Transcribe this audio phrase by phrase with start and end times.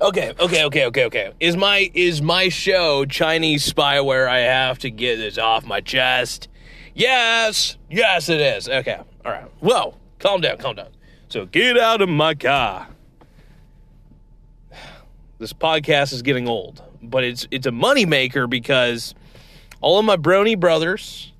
[0.00, 1.32] Okay, okay, okay, okay, okay.
[1.40, 4.28] Is my is my show Chinese spyware?
[4.28, 6.48] I have to get this off my chest.
[6.94, 8.68] Yes, yes, it is.
[8.68, 9.50] Okay, all right.
[9.58, 10.90] Whoa, calm down, calm down.
[11.28, 12.86] So get out of my car.
[15.40, 19.16] This podcast is getting old, but it's it's a moneymaker because
[19.80, 21.32] all of my brony brothers,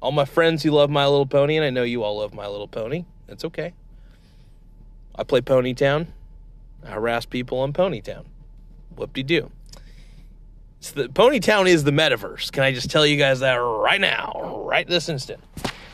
[0.00, 2.46] all my friends who love My Little Pony, and I know you all love My
[2.46, 3.04] Little Pony.
[3.26, 3.74] That's okay.
[5.14, 6.06] I play Ponytown.
[6.84, 8.24] Harass people on Ponytown.
[8.96, 9.50] Whoop de doo.
[10.80, 12.50] So the Ponytown is the metaverse.
[12.50, 15.42] Can I just tell you guys that right now, right this instant?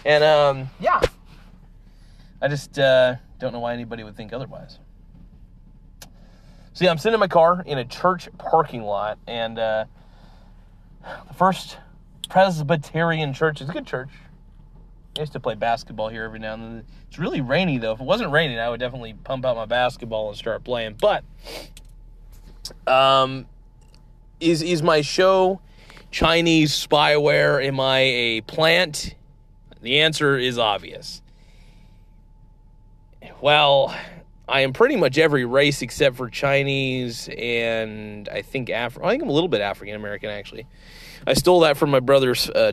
[0.05, 1.01] And um, yeah,
[2.41, 4.79] I just uh, don't know why anybody would think otherwise.
[6.73, 9.87] See, I'm sitting in my car in a church parking lot, and uh,
[11.27, 11.79] the first
[12.29, 14.11] Presbyterian church is a good church.
[15.17, 16.85] I used to play basketball here every now and then.
[17.09, 17.93] It's really rainy though.
[17.93, 20.97] If it wasn't raining, I would definitely pump out my basketball and start playing.
[21.01, 21.25] But
[22.87, 23.47] um
[24.41, 25.61] is is my show
[26.11, 27.65] Chinese spyware?
[27.65, 29.15] Am I a plant?
[29.81, 31.23] The answer is obvious.
[33.41, 33.95] Well,
[34.49, 39.05] I am pretty much every race except for Chinese and I think Afro.
[39.05, 40.67] I think I'm a little bit African American actually.
[41.27, 42.73] I stole that from my brother's uh,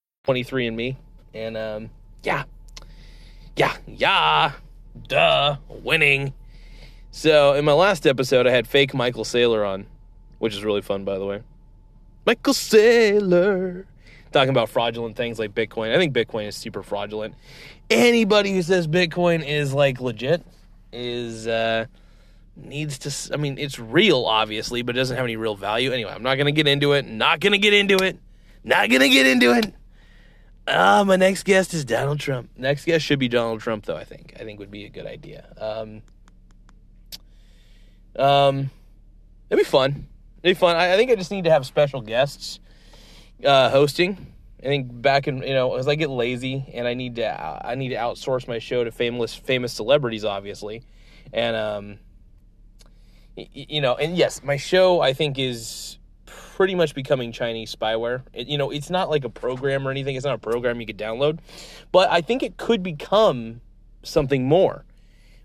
[0.25, 0.97] 23andMe.
[1.33, 1.89] And um,
[2.23, 2.43] yeah,
[3.55, 4.51] yeah, yeah,
[5.07, 6.33] duh, winning.
[7.11, 9.85] So in my last episode, I had fake Michael Saylor on,
[10.39, 11.41] which is really fun, by the way.
[12.25, 13.85] Michael Saylor.
[14.31, 15.93] Talking about fraudulent things like Bitcoin.
[15.93, 17.35] I think Bitcoin is super fraudulent.
[17.89, 20.45] Anybody who says Bitcoin is like legit
[20.93, 21.85] is uh
[22.55, 25.91] needs to I mean it's real obviously, but it doesn't have any real value.
[25.91, 27.05] Anyway, I'm not to get into it.
[27.05, 28.17] Not to get into it.
[28.63, 29.73] Not to get into it.
[30.67, 32.49] Ah, my next guest is Donald Trump.
[32.55, 33.97] Next guest should be Donald Trump, though.
[33.97, 34.33] I think.
[34.39, 35.53] I think would be a good idea.
[35.59, 36.01] Um,
[38.15, 38.69] um,
[39.49, 40.07] it'd be fun.
[40.43, 40.75] It'd be fun.
[40.75, 42.59] I, I think I just need to have special guests
[43.45, 44.27] uh, hosting.
[44.59, 47.61] I think back in you know as I get lazy and I need to uh,
[47.63, 50.83] I need to outsource my show to famous famous celebrities, obviously,
[51.33, 51.99] and um,
[53.35, 55.97] y- you know, and yes, my show I think is
[56.61, 58.21] pretty much becoming Chinese spyware.
[58.35, 60.15] It, you know, it's not like a program or anything.
[60.15, 61.39] It's not a program you could download,
[61.91, 63.61] but I think it could become
[64.03, 64.85] something more.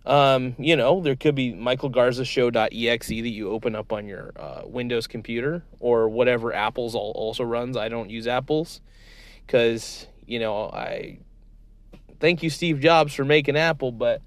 [0.04, 4.34] Um, you know, there could be Michael Garza Show.exe that you open up on your
[4.38, 7.78] uh, Windows computer or whatever Apple's also runs.
[7.78, 8.82] I don't use Apple's
[9.46, 11.16] because you know I
[12.20, 14.20] thank you Steve Jobs for making Apple, but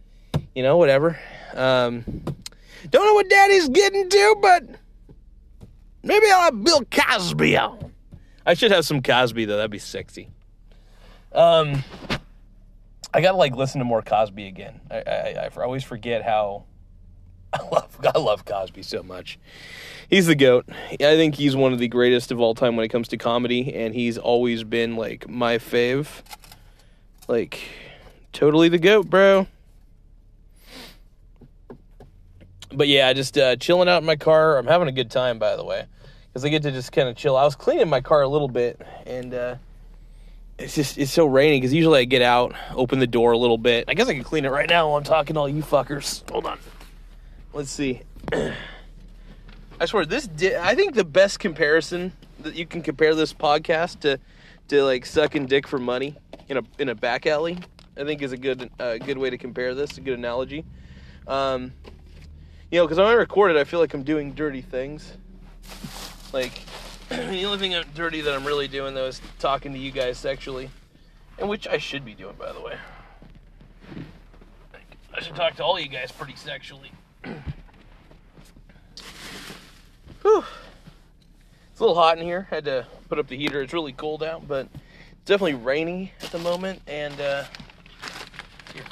[0.55, 1.19] you know whatever.
[1.53, 2.03] Um,
[2.89, 4.63] don't know what Daddy's getting to, but
[6.09, 7.91] Maybe I'll have Bill Cosby on.
[8.43, 9.57] I should have some Cosby though.
[9.57, 10.29] That'd be sexy.
[11.31, 11.83] Um,
[13.13, 14.81] I gotta like listen to more Cosby again.
[14.89, 16.63] I I, I always forget how
[17.53, 19.37] I love I love Cosby so much.
[20.09, 20.65] He's the goat.
[20.93, 23.71] I think he's one of the greatest of all time when it comes to comedy,
[23.75, 26.07] and he's always been like my fave.
[27.27, 27.61] Like,
[28.33, 29.45] totally the goat, bro.
[32.73, 34.57] but yeah, just uh, chilling out in my car.
[34.57, 35.85] I'm having a good time, by the way,
[36.39, 37.35] because I get to just kind of chill.
[37.35, 39.55] I was cleaning my car a little bit, and uh,
[40.57, 41.57] it's just it's so rainy.
[41.57, 43.85] Because usually I get out, open the door a little bit.
[43.89, 46.29] I guess I can clean it right now while I'm talking to all you fuckers.
[46.31, 46.57] Hold on.
[47.51, 48.01] Let's see.
[48.31, 50.27] I swear this.
[50.27, 54.17] Di- I think the best comparison that you can compare this podcast to
[54.69, 56.15] to like sucking dick for money
[56.47, 57.57] in a in a back alley.
[57.97, 59.97] I think is a good uh, good way to compare this.
[59.97, 60.63] A good analogy.
[61.27, 61.73] Um,
[62.71, 65.17] you know, because when I record it, I feel like I'm doing dirty things.
[66.33, 66.53] Like,
[67.09, 70.17] the only thing I'm dirty that I'm really doing, though, is talking to you guys
[70.17, 70.69] sexually.
[71.37, 72.77] And which I should be doing, by the way.
[75.13, 76.91] I should talk to all you guys pretty sexually.
[80.21, 80.43] Whew.
[81.71, 82.47] It's a little hot in here.
[82.49, 83.61] Had to put up the heater.
[83.61, 86.81] It's really cold out, but it's definitely rainy at the moment.
[86.87, 87.45] And, uh,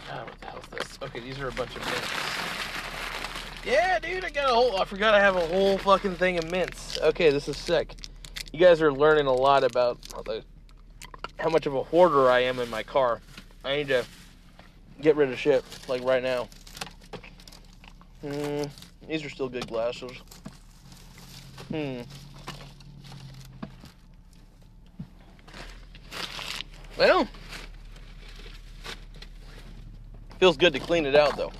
[0.09, 0.99] God, what the hell is this?
[1.03, 2.66] Okay, these are a bunch of mints.
[3.65, 4.79] Yeah, dude, I got a whole.
[4.79, 6.97] I forgot I have a whole fucking thing of mints.
[6.99, 7.93] Okay, this is sick.
[8.53, 9.99] You guys are learning a lot about
[11.37, 13.21] how much of a hoarder I am in my car.
[13.63, 14.05] I need to
[15.01, 16.47] get rid of shit like right now.
[18.23, 18.69] Mm,
[19.07, 20.11] these are still good glasses.
[21.69, 22.01] Hmm.
[26.97, 27.27] Well,
[30.39, 31.51] feels good to clean it out though.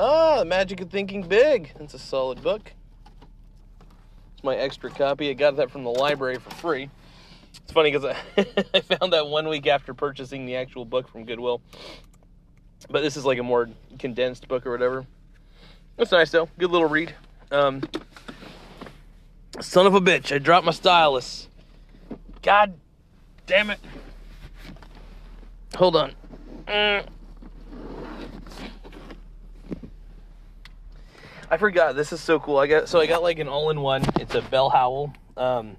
[0.00, 1.72] Ah, The Magic of Thinking Big.
[1.76, 2.70] That's a solid book.
[4.32, 5.28] It's my extra copy.
[5.28, 6.88] I got that from the library for free.
[7.56, 8.16] It's funny because I,
[8.74, 11.60] I found that one week after purchasing the actual book from Goodwill.
[12.88, 15.04] But this is like a more condensed book or whatever.
[15.96, 16.48] That's nice though.
[16.58, 17.16] Good little read.
[17.50, 17.82] Um,
[19.60, 21.48] son of a bitch, I dropped my stylus.
[22.42, 22.74] God
[23.48, 23.80] damn it.
[25.74, 26.12] Hold on.
[26.68, 27.04] Mm.
[31.50, 31.96] I forgot.
[31.96, 32.58] This is so cool.
[32.58, 34.04] I got so I got like an all-in-one.
[34.20, 35.14] It's a bell howl.
[35.36, 35.76] Um,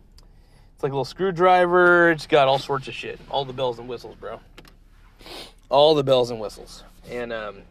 [0.74, 2.10] it's like a little screwdriver.
[2.10, 3.19] It's got all sorts of shit.
[3.30, 4.39] All the bells and whistles, bro.
[5.69, 6.83] All the bells and whistles.
[7.10, 7.62] And um,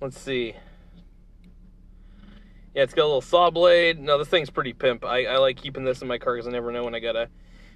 [0.00, 0.54] let's see.
[2.74, 3.98] Yeah, it's got a little saw blade.
[3.98, 5.04] No, this thing's pretty pimp.
[5.04, 7.28] I, I like keeping this in my car because I never know when I gotta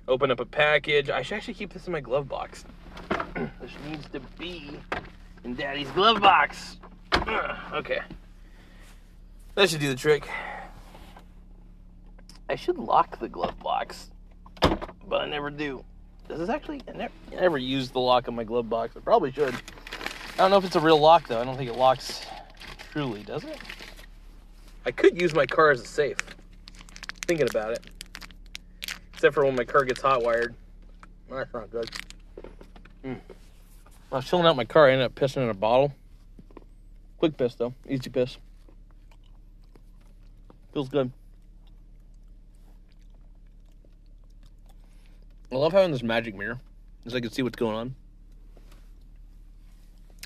[0.07, 1.11] open up a package.
[1.11, 2.65] I should actually keep this in my glove box.
[3.35, 4.79] this needs to be
[5.43, 6.77] in Daddy's glove box.
[7.73, 8.01] Okay.
[9.55, 10.29] That should do the trick.
[12.49, 14.11] I should lock the glove box,
[14.61, 15.85] but I never do.
[16.29, 16.83] Does this actually?
[16.89, 18.97] I never, I never used the lock on my glove box.
[18.97, 19.55] I probably should.
[19.55, 21.41] I don't know if it's a real lock though.
[21.41, 22.27] I don't think it locks
[22.91, 23.59] truly, does it?
[24.85, 26.19] I could use my car as a safe.
[27.27, 27.87] Thinking about it.
[29.15, 30.55] Except for when my car gets hot wired.
[31.31, 31.91] That's not good.
[33.05, 33.21] Mm.
[34.11, 34.89] I was filling out my car.
[34.89, 35.95] I ended up pissing in a bottle.
[37.23, 37.73] Quick piss though.
[37.89, 38.37] Easy piss.
[40.75, 41.13] Feels good.
[45.53, 46.59] I love having this magic mirror,
[46.99, 47.95] because I can see what's going on.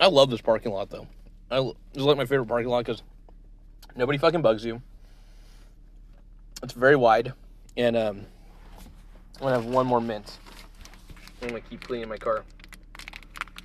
[0.00, 1.06] I love this parking lot though.
[1.50, 3.02] I this is like my favorite parking lot because
[3.94, 4.80] nobody fucking bugs you.
[6.62, 7.34] It's very wide,
[7.76, 8.24] and um,
[9.36, 10.38] I'm gonna have one more mint.
[11.42, 12.42] I'm gonna keep cleaning my car.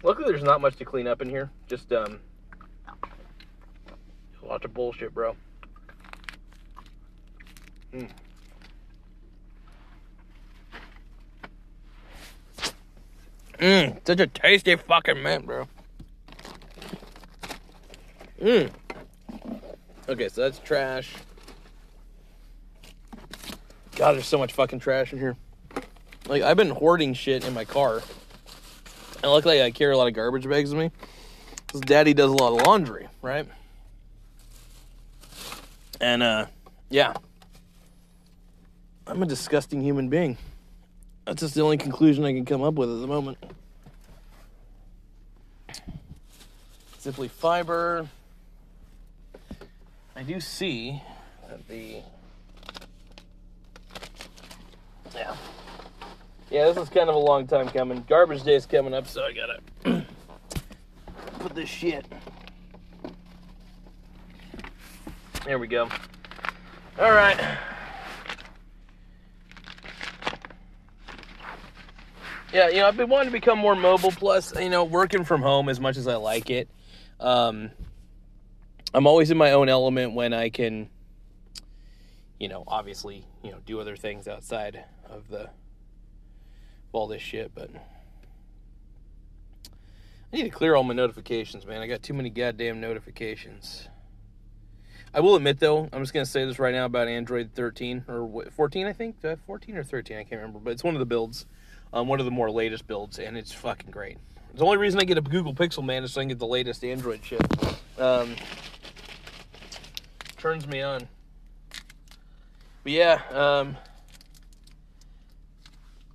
[0.04, 1.50] Luckily, there's not much to clean up in here.
[1.70, 2.20] Just um,
[4.44, 5.36] lots of bullshit, bro.
[7.94, 8.10] Mm.
[13.60, 15.68] Mmm, such a tasty fucking mint, bro.
[18.42, 18.72] Mmm.
[20.10, 21.14] Okay, so that's trash.
[23.96, 25.36] God, there's so much fucking trash in here.
[26.28, 28.02] Like, I've been hoarding shit in my car.
[29.22, 30.92] And luckily, I carry a lot of garbage bags with me.
[31.68, 33.48] Because daddy does a lot of laundry, right?
[36.02, 36.48] And, uh,
[36.90, 37.14] yeah.
[39.06, 40.38] I'm a disgusting human being.
[41.26, 43.38] That's just the only conclusion I can come up with at the moment.
[46.98, 48.08] Simply fiber.
[50.16, 51.02] I do see
[51.50, 52.02] that the
[55.16, 55.36] yeah
[56.50, 58.06] yeah this is kind of a long time coming.
[58.08, 60.06] Garbage day is coming up, so I gotta
[61.40, 62.06] put this shit.
[65.46, 65.90] There we go.
[67.00, 67.58] All right.
[72.54, 74.12] Yeah, you know, I've been wanting to become more mobile.
[74.12, 76.70] Plus, you know, working from home as much as I like it,
[77.20, 77.72] um,
[78.94, 80.90] I'm always in my own element when I can,
[82.40, 85.50] you know, obviously, you know, do other things outside of the of
[86.92, 87.56] all this shit.
[87.56, 87.70] But
[89.64, 91.82] I need to clear all my notifications, man.
[91.82, 93.88] I got too many goddamn notifications.
[95.14, 98.46] I will admit, though, I'm just gonna say this right now about Android 13 or
[98.52, 99.18] 14, I think.
[99.46, 100.18] 14 or 13?
[100.18, 101.46] I can't remember, but it's one of the builds
[101.94, 104.18] um, one of the more latest builds, and it's fucking great.
[104.54, 106.48] The only reason I get a Google Pixel, man, is so I can get the
[106.48, 107.42] latest Android shit.
[108.00, 108.36] Um,
[110.38, 111.08] turns me on.
[112.84, 113.78] But yeah, um,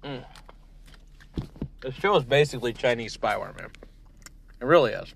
[0.03, 0.25] mm.
[1.81, 3.71] this show is basically Chinese spyware, man.
[4.61, 5.15] It really is.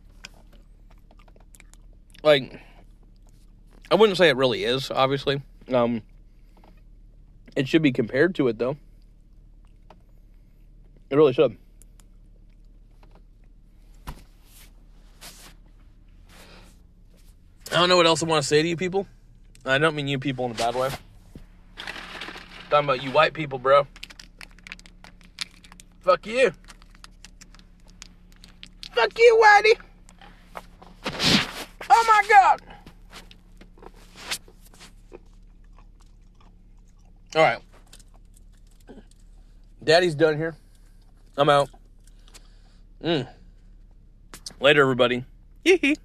[2.22, 2.60] Like,
[3.90, 5.42] I wouldn't say it really is, obviously.
[5.72, 6.02] Um,
[7.56, 8.76] it should be compared to it, though.
[11.10, 11.56] It really should.
[17.72, 19.06] I don't know what else I want to say to you people.
[19.64, 20.88] I don't mean you people in a bad way.
[20.88, 21.84] I'm
[22.70, 23.86] talking about you white people, bro.
[26.00, 26.52] Fuck you.
[28.92, 29.78] Fuck you, Whitey.
[31.90, 32.69] Oh my god.
[37.36, 37.62] All right.
[39.84, 40.56] Daddy's done here.
[41.36, 41.70] I'm out.
[43.02, 43.28] Mm.
[44.60, 45.24] Later, everybody.
[45.64, 45.96] Hee hee.